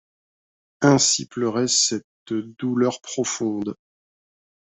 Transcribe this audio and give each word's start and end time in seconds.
Ainsi 0.81 1.27
pleurait 1.27 1.67
cette 1.67 2.07
douleur 2.57 3.01
profonde. 3.01 3.75